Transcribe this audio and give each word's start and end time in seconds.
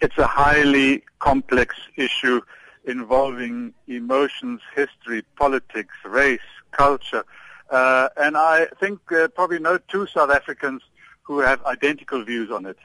it's 0.00 0.18
a 0.18 0.26
highly 0.26 1.02
complex 1.18 1.76
issue 1.96 2.40
involving 2.84 3.74
emotions, 3.86 4.60
history, 4.74 5.22
politics, 5.36 5.94
race, 6.04 6.40
culture. 6.70 7.24
Uh, 7.70 8.08
and 8.16 8.36
I 8.36 8.66
think 8.80 9.00
uh, 9.12 9.28
probably 9.28 9.58
no 9.58 9.78
two 9.78 10.06
South 10.06 10.30
Africans 10.30 10.82
who 11.22 11.40
have 11.40 11.62
identical 11.64 12.24
views 12.24 12.50
on 12.50 12.64
it. 12.64 12.78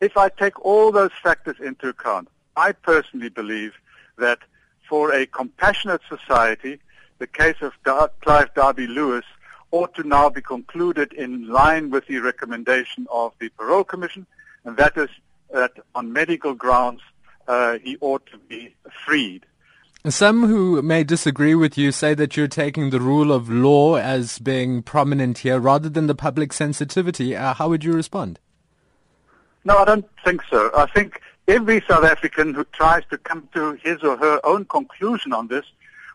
If 0.00 0.16
I 0.16 0.28
take 0.28 0.62
all 0.64 0.92
those 0.92 1.12
factors 1.22 1.56
into 1.60 1.88
account, 1.88 2.28
I 2.56 2.72
personally 2.72 3.28
believe 3.28 3.74
that 4.18 4.40
for 4.88 5.14
a 5.14 5.24
compassionate 5.26 6.02
society, 6.08 6.80
the 7.18 7.26
case 7.26 7.56
of 7.60 7.72
Dar- 7.84 8.10
Clive 8.20 8.52
Derby 8.54 8.86
Lewis 8.86 9.24
ought 9.70 9.94
to 9.94 10.02
now 10.02 10.28
be 10.28 10.42
concluded 10.42 11.12
in 11.12 11.48
line 11.48 11.90
with 11.90 12.06
the 12.08 12.18
recommendation 12.18 13.06
of 13.10 13.32
the 13.38 13.48
Parole 13.50 13.84
Commission, 13.84 14.26
and 14.64 14.76
that 14.76 14.96
is 14.96 15.08
that 15.52 15.72
on 15.94 16.12
medical 16.12 16.54
grounds 16.54 17.00
uh, 17.48 17.78
he 17.78 17.96
ought 18.00 18.24
to 18.26 18.38
be 18.38 18.74
freed. 19.04 19.44
Some 20.08 20.46
who 20.46 20.80
may 20.80 21.04
disagree 21.04 21.54
with 21.54 21.76
you 21.76 21.92
say 21.92 22.14
that 22.14 22.34
you're 22.34 22.48
taking 22.48 22.88
the 22.88 23.00
rule 23.00 23.30
of 23.30 23.50
law 23.50 23.96
as 23.96 24.38
being 24.38 24.82
prominent 24.82 25.38
here 25.38 25.58
rather 25.58 25.90
than 25.90 26.06
the 26.06 26.14
public 26.14 26.54
sensitivity. 26.54 27.36
Uh, 27.36 27.52
how 27.52 27.68
would 27.68 27.84
you 27.84 27.92
respond? 27.92 28.38
No, 29.64 29.76
I 29.76 29.84
don't 29.84 30.08
think 30.24 30.42
so. 30.48 30.70
I 30.74 30.86
think 30.86 31.20
every 31.48 31.82
South 31.86 32.04
African 32.04 32.54
who 32.54 32.64
tries 32.72 33.04
to 33.10 33.18
come 33.18 33.46
to 33.52 33.72
his 33.82 34.02
or 34.02 34.16
her 34.16 34.40
own 34.42 34.64
conclusion 34.64 35.34
on 35.34 35.48
this 35.48 35.66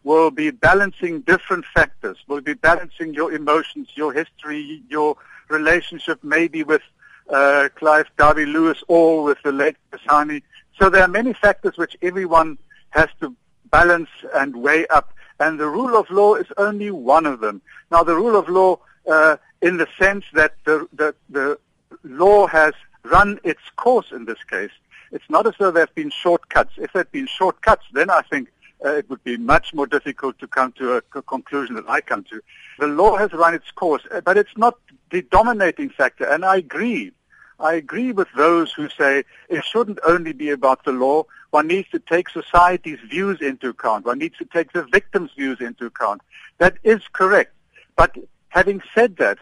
will 0.03 0.31
be 0.31 0.49
balancing 0.49 1.21
different 1.21 1.65
factors, 1.65 2.17
will 2.27 2.41
be 2.41 2.53
balancing 2.53 3.13
your 3.13 3.33
emotions, 3.33 3.89
your 3.93 4.13
history, 4.13 4.81
your 4.89 5.15
relationship 5.49 6.23
maybe 6.23 6.63
with 6.63 6.81
uh, 7.29 7.69
Clive 7.75 8.07
Derby 8.17 8.45
Lewis 8.45 8.83
all 8.87 9.23
with 9.23 9.37
the 9.43 9.51
late 9.51 9.75
Chris 9.89 10.01
Hani. 10.07 10.41
So 10.79 10.89
there 10.89 11.03
are 11.03 11.07
many 11.07 11.33
factors 11.33 11.77
which 11.77 11.95
everyone 12.01 12.57
has 12.91 13.09
to 13.21 13.35
balance 13.71 14.09
and 14.33 14.55
weigh 14.55 14.87
up. 14.87 15.13
And 15.39 15.59
the 15.59 15.67
rule 15.67 15.97
of 15.97 16.09
law 16.09 16.35
is 16.35 16.47
only 16.57 16.91
one 16.91 17.25
of 17.25 17.39
them. 17.39 17.61
Now, 17.91 18.03
the 18.03 18.15
rule 18.15 18.37
of 18.37 18.47
law, 18.47 18.79
uh, 19.09 19.37
in 19.61 19.77
the 19.77 19.87
sense 19.99 20.25
that 20.33 20.55
the, 20.65 20.87
the, 20.93 21.15
the 21.29 21.59
law 22.03 22.47
has 22.47 22.73
run 23.03 23.39
its 23.43 23.61
course 23.75 24.11
in 24.11 24.25
this 24.25 24.43
case, 24.49 24.71
it's 25.11 25.29
not 25.29 25.45
as 25.45 25.53
though 25.59 25.71
there 25.71 25.83
have 25.83 25.95
been 25.95 26.09
shortcuts. 26.09 26.73
If 26.77 26.93
there 26.93 27.01
had 27.01 27.11
been 27.11 27.27
shortcuts, 27.27 27.85
then 27.93 28.09
I 28.09 28.21
think 28.21 28.49
uh, 28.83 28.89
it 28.91 29.09
would 29.09 29.23
be 29.23 29.37
much 29.37 29.73
more 29.73 29.87
difficult 29.87 30.39
to 30.39 30.47
come 30.47 30.71
to 30.73 30.97
a, 30.97 31.01
a 31.15 31.21
conclusion 31.21 31.75
that 31.75 31.85
I 31.87 32.01
come 32.01 32.23
to. 32.25 32.41
The 32.79 32.87
law 32.87 33.17
has 33.17 33.31
run 33.33 33.53
its 33.53 33.71
course, 33.71 34.03
uh, 34.11 34.21
but 34.21 34.37
it's 34.37 34.57
not 34.57 34.77
the 35.11 35.21
dominating 35.21 35.89
factor. 35.89 36.25
And 36.25 36.43
I 36.43 36.57
agree. 36.57 37.11
I 37.59 37.73
agree 37.75 38.11
with 38.11 38.27
those 38.35 38.73
who 38.73 38.89
say 38.89 39.23
it 39.49 39.63
shouldn't 39.63 39.99
only 40.05 40.33
be 40.33 40.49
about 40.49 40.83
the 40.83 40.91
law. 40.91 41.25
One 41.51 41.67
needs 41.67 41.89
to 41.89 41.99
take 41.99 42.29
society's 42.29 42.99
views 43.09 43.39
into 43.41 43.69
account. 43.69 44.05
One 44.05 44.19
needs 44.19 44.37
to 44.37 44.45
take 44.45 44.73
the 44.73 44.83
victim's 44.83 45.31
views 45.37 45.61
into 45.61 45.85
account. 45.85 46.21
That 46.57 46.77
is 46.83 47.01
correct. 47.13 47.53
But 47.95 48.17
having 48.49 48.81
said 48.93 49.17
that, 49.17 49.37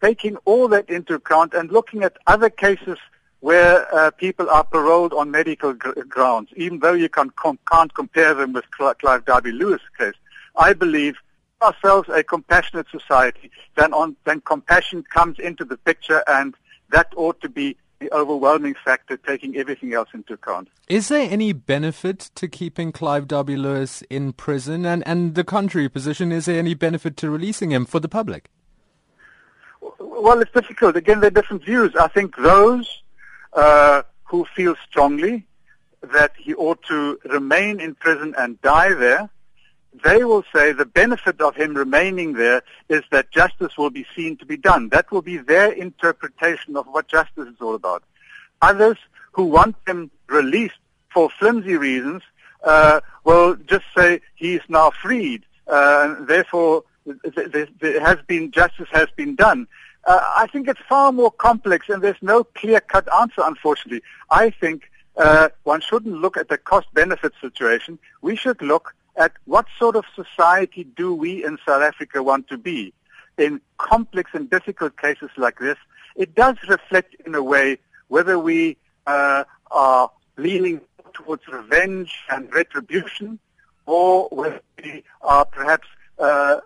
taking 0.00 0.36
all 0.44 0.68
that 0.68 0.88
into 0.88 1.14
account 1.14 1.54
and 1.54 1.70
looking 1.70 2.02
at 2.02 2.16
other 2.26 2.50
cases 2.50 2.98
where 3.40 3.92
uh, 3.92 4.10
people 4.12 4.48
are 4.48 4.64
paroled 4.64 5.12
on 5.12 5.32
medical 5.32 5.72
gr- 5.72 6.00
grounds, 6.08 6.50
even 6.54 6.78
though 6.78 6.92
you 6.92 7.08
can 7.08 7.30
com- 7.30 7.58
can't 7.70 7.92
compare 7.92 8.34
them 8.34 8.52
with 8.52 8.64
Cl- 8.76 8.94
Clive 8.94 9.24
Derby 9.24 9.50
Lewis' 9.50 9.80
case, 9.98 10.14
I 10.54 10.72
believe 10.74 11.16
ourselves 11.60 12.08
a 12.08 12.22
compassionate 12.22 12.86
society, 12.90 13.50
then 13.76 13.92
on 13.92 14.16
then 14.24 14.40
compassion 14.40 15.04
comes 15.12 15.38
into 15.38 15.64
the 15.64 15.76
picture, 15.76 16.22
and 16.26 16.54
that 16.92 17.12
ought 17.16 17.40
to 17.40 17.48
be 17.48 17.76
the 18.00 18.12
overwhelming 18.12 18.74
factor, 18.84 19.16
taking 19.16 19.56
everything 19.56 19.94
else 19.94 20.08
into 20.12 20.34
account. 20.34 20.68
Is 20.88 21.08
there 21.08 21.28
any 21.30 21.52
benefit 21.52 22.30
to 22.34 22.48
keeping 22.48 22.92
Clive 22.92 23.28
Derby 23.28 23.56
Lewis 23.56 24.02
in 24.10 24.32
prison, 24.32 24.84
and 24.84 25.02
and 25.06 25.34
the 25.34 25.44
contrary 25.44 25.88
position? 25.88 26.32
Is 26.32 26.46
there 26.46 26.58
any 26.58 26.74
benefit 26.74 27.16
to 27.18 27.30
releasing 27.30 27.70
him 27.70 27.84
for 27.86 28.00
the 28.00 28.08
public? 28.08 28.50
Well, 29.98 30.40
it's 30.40 30.52
difficult. 30.52 30.96
Again, 30.96 31.20
there 31.20 31.28
are 31.28 31.30
different 31.30 31.64
views. 31.64 31.94
I 31.96 32.08
think 32.08 32.36
those 32.36 33.02
uh, 33.52 34.02
who 34.24 34.46
feel 34.56 34.74
strongly 34.88 35.46
that 36.02 36.32
he 36.36 36.54
ought 36.54 36.82
to 36.88 37.18
remain 37.24 37.80
in 37.80 37.94
prison 37.94 38.34
and 38.36 38.60
die 38.62 38.94
there, 38.94 39.28
they 40.04 40.24
will 40.24 40.44
say 40.54 40.72
the 40.72 40.86
benefit 40.86 41.40
of 41.40 41.54
him 41.54 41.74
remaining 41.74 42.32
there 42.32 42.62
is 42.88 43.02
that 43.10 43.30
justice 43.30 43.76
will 43.76 43.90
be 43.90 44.06
seen 44.16 44.36
to 44.38 44.46
be 44.46 44.56
done. 44.56 44.88
That 44.88 45.10
will 45.12 45.22
be 45.22 45.36
their 45.36 45.70
interpretation 45.72 46.76
of 46.76 46.86
what 46.86 47.08
justice 47.08 47.48
is 47.48 47.60
all 47.60 47.74
about. 47.74 48.02
Others 48.62 48.96
who 49.32 49.44
want 49.44 49.76
him 49.86 50.10
released 50.28 50.78
for 51.12 51.28
flimsy 51.30 51.76
reasons 51.76 52.22
uh, 52.64 53.00
will 53.24 53.56
just 53.56 53.84
say 53.96 54.20
he's 54.34 54.60
now 54.68 54.90
freed, 54.90 55.44
uh, 55.66 56.14
and 56.16 56.28
therefore 56.28 56.84
there 57.04 58.00
has 58.00 58.18
been 58.26 58.50
justice 58.50 58.88
has 58.92 59.08
been 59.16 59.34
done. 59.34 59.66
Uh, 60.04 60.20
I 60.36 60.46
think 60.46 60.68
it's 60.68 60.80
far 60.88 61.12
more 61.12 61.30
complex, 61.30 61.88
and 61.88 62.02
there's 62.02 62.22
no 62.22 62.44
clear-cut 62.44 63.12
answer, 63.14 63.42
unfortunately. 63.44 64.02
I 64.30 64.50
think 64.50 64.90
uh, 65.16 65.50
one 65.64 65.80
shouldn't 65.80 66.20
look 66.20 66.36
at 66.36 66.48
the 66.48 66.58
cost-benefit 66.58 67.32
situation. 67.40 67.98
We 68.20 68.36
should 68.36 68.62
look 68.62 68.94
at 69.16 69.32
what 69.44 69.66
sort 69.78 69.96
of 69.96 70.04
society 70.14 70.84
do 70.84 71.14
we 71.14 71.44
in 71.44 71.58
South 71.66 71.82
Africa 71.82 72.22
want 72.22 72.48
to 72.48 72.58
be. 72.58 72.92
In 73.38 73.60
complex 73.78 74.30
and 74.34 74.48
difficult 74.48 74.96
cases 74.96 75.30
like 75.36 75.58
this, 75.58 75.76
it 76.16 76.34
does 76.34 76.56
reflect 76.68 77.16
in 77.26 77.34
a 77.34 77.42
way 77.42 77.78
whether 78.08 78.38
we 78.38 78.76
uh, 79.06 79.44
are 79.70 80.10
leaning 80.36 80.80
towards 81.12 81.46
revenge 81.48 82.14
and 82.30 82.52
retribution 82.52 83.38
or 83.86 84.28
whether 84.30 84.60
we 84.82 85.02
are 85.22 85.44
perhaps 85.44 85.88
uh, 86.18 86.60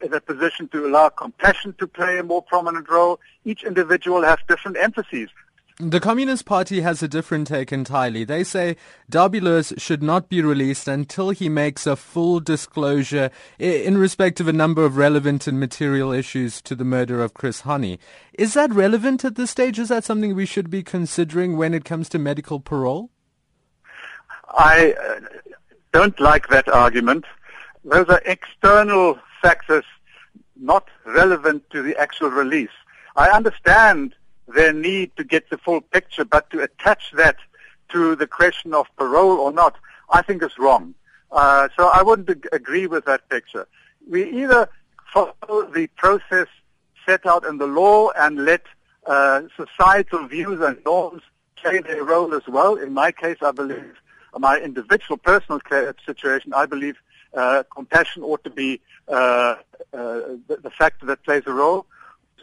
in 0.00 0.12
a 0.12 0.20
position 0.20 0.68
to 0.68 0.86
allow 0.86 1.08
compassion 1.08 1.74
to 1.78 1.86
play 1.86 2.18
a 2.18 2.22
more 2.22 2.42
prominent 2.42 2.88
role. 2.88 3.18
Each 3.44 3.64
individual 3.64 4.22
has 4.22 4.38
different 4.48 4.76
emphases. 4.76 5.30
The 5.78 6.00
Communist 6.00 6.46
Party 6.46 6.80
has 6.80 7.02
a 7.02 7.08
different 7.08 7.48
take 7.48 7.70
entirely. 7.70 8.24
They 8.24 8.44
say 8.44 8.76
Lewis 9.12 9.74
should 9.76 10.02
not 10.02 10.30
be 10.30 10.40
released 10.40 10.88
until 10.88 11.30
he 11.30 11.50
makes 11.50 11.86
a 11.86 11.96
full 11.96 12.40
disclosure 12.40 13.30
in 13.58 13.98
respect 13.98 14.40
of 14.40 14.48
a 14.48 14.54
number 14.54 14.86
of 14.86 14.96
relevant 14.96 15.46
and 15.46 15.60
material 15.60 16.12
issues 16.12 16.62
to 16.62 16.74
the 16.74 16.84
murder 16.84 17.22
of 17.22 17.34
Chris 17.34 17.62
Hani. 17.62 17.98
Is 18.32 18.54
that 18.54 18.72
relevant 18.72 19.22
at 19.22 19.34
this 19.34 19.50
stage? 19.50 19.78
Is 19.78 19.90
that 19.90 20.04
something 20.04 20.34
we 20.34 20.46
should 20.46 20.70
be 20.70 20.82
considering 20.82 21.58
when 21.58 21.74
it 21.74 21.84
comes 21.84 22.08
to 22.08 22.18
medical 22.18 22.58
parole? 22.58 23.10
I 24.56 24.94
uh, 24.94 25.20
don't 25.92 26.18
like 26.18 26.48
that 26.48 26.68
argument. 26.68 27.26
Those 27.84 28.08
are 28.08 28.22
external 28.24 29.18
factors 29.42 29.84
not 30.58 30.88
relevant 31.04 31.68
to 31.68 31.82
the 31.82 31.94
actual 31.98 32.30
release. 32.30 32.70
I 33.14 33.28
understand 33.28 34.14
their 34.48 34.72
need 34.72 35.16
to 35.16 35.24
get 35.24 35.50
the 35.50 35.58
full 35.58 35.80
picture, 35.80 36.24
but 36.24 36.50
to 36.50 36.62
attach 36.62 37.12
that 37.12 37.36
to 37.90 38.16
the 38.16 38.26
question 38.26 38.74
of 38.74 38.86
parole 38.96 39.38
or 39.38 39.52
not, 39.52 39.76
I 40.10 40.22
think 40.22 40.42
is 40.42 40.58
wrong. 40.58 40.94
Uh, 41.32 41.68
so 41.76 41.88
I 41.92 42.02
wouldn't 42.02 42.30
ag- 42.30 42.48
agree 42.52 42.86
with 42.86 43.04
that 43.06 43.28
picture. 43.28 43.66
We 44.08 44.42
either 44.42 44.68
follow 45.12 45.70
the 45.72 45.88
process 45.96 46.46
set 47.04 47.26
out 47.26 47.44
in 47.44 47.58
the 47.58 47.66
law 47.66 48.10
and 48.10 48.44
let 48.44 48.62
uh, 49.06 49.42
societal 49.56 50.26
views 50.26 50.60
and 50.60 50.78
norms 50.84 51.22
play 51.56 51.80
their 51.80 52.04
role 52.04 52.34
as 52.34 52.46
well. 52.46 52.74
In 52.74 52.92
my 52.92 53.12
case, 53.12 53.38
I 53.42 53.52
believe, 53.52 53.94
my 54.38 54.58
individual 54.58 55.16
personal 55.16 55.60
situation, 56.04 56.52
I 56.52 56.66
believe 56.66 56.96
uh, 57.34 57.62
compassion 57.74 58.22
ought 58.22 58.42
to 58.44 58.50
be 58.50 58.80
uh, 59.08 59.12
uh, 59.12 59.56
the, 59.92 60.58
the, 60.62 60.70
factor 60.70 61.06
that 61.06 61.22
plays 61.22 61.42
a 61.46 61.52
role. 61.52 61.86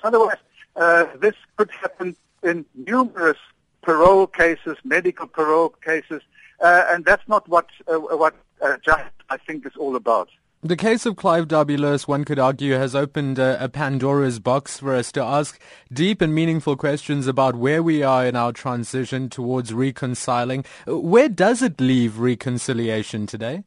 Otherwise, 0.04 0.38
uh, 0.76 1.06
this 1.20 1.36
could 1.58 1.72
happen 1.72 2.16
in 2.44 2.66
numerous 2.76 3.38
parole 3.82 4.28
cases, 4.28 4.78
medical 4.84 5.28
parole 5.28 5.70
cases, 5.70 6.22
uh, 6.62 6.86
and 6.90 7.06
that's 7.06 7.28
not 7.28 7.48
what 7.48 7.68
uh, 7.88 7.96
what 7.98 8.36
just 8.84 9.04
I 9.30 9.38
think 9.38 9.66
is 9.66 9.74
all 9.78 9.96
about. 9.96 10.30
The 10.66 10.78
case 10.78 11.06
of 11.06 11.18
Clive 11.18 11.50
Derby 11.50 11.76
Lewis, 11.76 12.08
one 12.08 12.24
could 12.24 12.40
argue, 12.40 12.76
has 12.76 12.96
opened 12.96 13.38
a, 13.38 13.62
a, 13.62 13.68
Pandora's 13.68 14.40
box 14.40 14.80
for 14.80 14.96
us 14.96 15.12
to 15.12 15.22
ask 15.22 15.60
deep 15.92 16.22
and 16.22 16.34
meaningful 16.34 16.78
questions 16.78 17.28
about 17.28 17.58
where 17.58 17.84
we 17.84 18.02
are 18.02 18.26
in 18.26 18.38
our 18.38 18.54
transition 18.54 19.28
towards 19.28 19.74
reconciling. 19.74 20.64
Where 20.88 21.28
does 21.28 21.62
it 21.62 21.82
leave 21.82 22.18
reconciliation 22.18 23.28
today? 23.28 23.66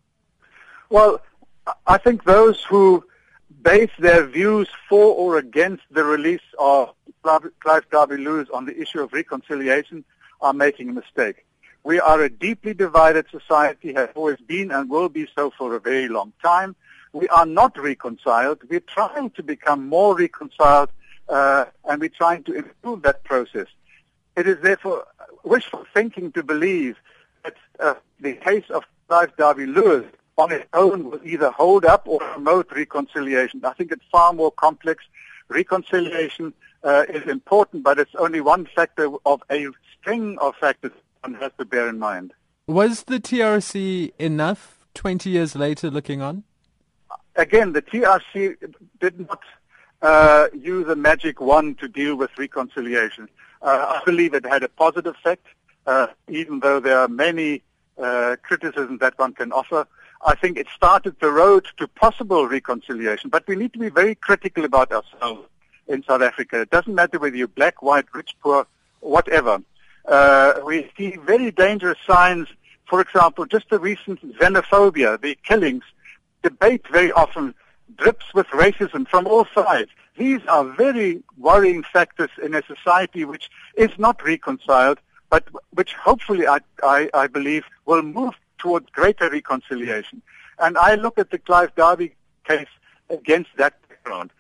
Well, 0.89 1.21
I 1.87 1.99
think 1.99 2.25
those 2.25 2.65
who 2.65 3.05
base 3.63 3.91
their 3.99 4.25
views 4.27 4.69
for 4.89 5.15
or 5.15 5.39
against 5.39 5.83
the 5.91 6.05
release 6.05 6.49
of 6.59 6.91
Clive 7.23 7.89
Derby 7.91 8.19
Lewis 8.19 8.49
on 8.53 8.67
the 8.67 8.81
issue 8.81 9.01
of 9.01 9.13
reconciliation 9.13 10.05
are 10.41 10.53
making 10.53 10.91
a 10.91 10.93
mistake. 10.93 11.45
We 11.83 12.01
are 12.01 12.21
a 12.21 12.29
deeply 12.29 12.75
divided 12.75 13.27
society, 13.31 13.93
have 13.95 14.13
always 14.17 14.39
been 14.39 14.71
and 14.71 14.91
will 14.91 15.09
be 15.09 15.29
so 15.35 15.53
for 15.57 15.75
a 15.75 15.81
very 15.81 16.09
long 16.09 16.33
time. 16.43 16.75
We 17.13 17.29
are 17.29 17.47
not 17.47 17.79
reconciled. 17.79 18.59
We're 18.69 18.81
trying 18.81 19.31
to 19.31 19.43
become 19.43 19.89
more 19.89 20.17
reconciled, 20.17 20.91
uh, 21.29 21.67
and 21.85 22.01
we're 22.01 22.09
trying 22.09 22.43
to 22.45 22.53
improve 22.53 23.03
that 23.03 23.25
process. 23.25 23.69
It 24.37 24.47
is 24.47 24.59
therefore 24.61 25.07
wishful 25.45 25.87
thinking 25.95 26.33
to 26.33 26.43
believe 26.43 26.97
that 27.45 27.55
uh, 27.79 27.95
the 28.21 28.35
case 28.35 28.69
of 28.71 28.85
Clive 29.09 29.37
Derby 29.37 29.67
Lewis 29.67 30.05
on 30.39 30.53
its 30.53 30.67
own 30.73 31.11
will 31.11 31.21
either 31.25 31.51
hold 31.51 31.85
up 31.85 32.07
or 32.07 32.21
promote 32.21 32.71
reconciliation. 32.73 33.65
I 33.65 33.73
think 33.73 33.93
it's 33.93 34.05
far 34.13 34.33
more 34.33 34.51
complex. 34.51 35.05
Reconciliation 35.49 36.53
uh, 36.85 37.05
is 37.09 37.27
important, 37.27 37.83
but 37.83 37.99
it's 37.99 38.15
only 38.17 38.41
one 38.41 38.67
factor 38.67 39.09
of 39.25 39.43
a 39.51 39.69
string 39.99 40.39
of 40.41 40.55
factors 40.57 40.93
one 41.23 41.35
has 41.35 41.53
to 41.59 41.65
bear 41.65 41.89
in 41.89 41.99
mind. 41.99 42.33
Was 42.67 43.05
the 43.05 43.19
TRC 43.19 44.13
enough 44.19 44.87
20 44.95 45.31
years 45.31 45.57
later 45.57 45.91
looking 45.91 46.21
on? 46.21 46.45
Again, 47.37 47.73
the 47.73 47.83
TRC 47.83 48.57
did 49.01 49.21
not 49.29 49.41
uh, 50.03 50.49
use 50.55 50.89
a 50.89 50.97
magic 50.97 51.41
wand 51.41 51.79
to 51.79 51.89
deal 51.89 52.17
with 52.17 52.31
reconciliation. 52.39 53.29
Uh, 53.63 54.01
I 54.01 54.05
believe 54.05 54.35
it 54.35 54.45
had 54.45 54.63
a 54.63 54.69
positive 54.69 55.15
effect, 55.15 55.47
uh, 55.87 56.09
even 56.29 56.61
though 56.61 56.81
there 56.81 56.99
are 56.99 57.09
many 57.09 57.63
uh, 57.99 58.37
criticisms 58.43 59.01
that 59.01 59.19
one 59.19 59.33
can 59.33 59.53
offer. 59.53 59.87
I 60.25 60.35
think 60.35 60.57
it 60.57 60.67
started 60.75 61.17
the 61.21 61.31
road 61.31 61.67
to 61.77 61.87
possible 61.89 62.49
reconciliation, 62.49 63.31
but 63.31 63.47
we 63.47 63.57
need 63.57 63.73
to 63.75 63.79
be 63.79 63.89
very 63.89 64.15
critical 64.15 64.65
about 64.65 64.91
ourselves 64.93 65.49
in 65.89 66.03
South 66.05 66.23
Africa. 66.23 66.63
It 66.63 66.71
doesn't 66.71 66.95
matter 66.95 67.19
whether 67.19 67.37
you're 67.37 67.49
black, 67.49 67.83
white, 67.83 68.07
rich, 68.15 68.35
poor, 68.43 68.67
whatever. 69.01 69.63
Uh, 70.07 70.55
we 70.65 70.91
see 70.97 71.17
very 71.17 71.51
dangerous 71.51 71.99
signs. 72.07 72.49
For 72.87 73.01
example, 73.01 73.47
just 73.47 73.69
the 73.71 73.79
recent 73.79 74.21
xenophobia, 74.39 75.21
the 75.21 75.37
killings, 75.45 75.85
debate 76.43 76.87
very 76.91 77.13
often 77.13 77.55
drips 77.97 78.27
with 78.35 78.47
racism 78.49 79.07
from 79.09 79.27
all 79.27 79.47
sides. 79.55 79.91
These 80.17 80.41
are 80.49 80.65
very 80.65 81.23
worrying 81.37 81.83
factors 81.83 82.31
in 82.43 82.55
a 82.55 82.63
society 82.63 83.25
which 83.25 83.51
is 83.77 83.91
not 83.99 84.25
reconciled, 84.25 84.99
but 85.29 85.45
which 85.71 85.95
hopefully 85.95 86.47
I, 86.47 86.61
I, 86.83 87.11
I 87.13 87.27
believe 87.27 87.65
will 87.85 88.03
move 88.03 88.35
towards 88.59 88.91
greater 88.91 89.31
reconciliation. 89.31 90.23
And 90.59 90.77
I 90.79 90.95
look 90.95 91.19
at 91.19 91.31
the 91.31 91.39
Clive 91.39 91.75
Derby 91.75 92.15
case 92.47 92.69
against 93.11 93.51
that 93.57 93.75
background. 93.89 94.31